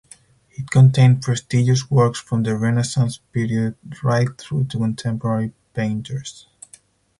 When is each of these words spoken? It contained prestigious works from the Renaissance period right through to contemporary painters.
It 0.53 0.71
contained 0.71 1.21
prestigious 1.21 1.91
works 1.91 2.19
from 2.19 2.41
the 2.41 2.57
Renaissance 2.57 3.19
period 3.31 3.75
right 4.03 4.35
through 4.35 4.63
to 4.63 4.79
contemporary 4.79 5.53
painters. 5.75 6.47